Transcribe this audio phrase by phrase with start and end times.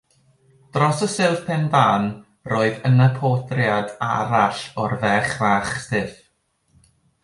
[0.77, 2.07] Dros y silff ben tân
[2.53, 6.21] roedd yna bortread arall o'r ferch fach stiff.